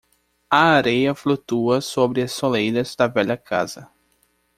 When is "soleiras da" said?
2.31-3.07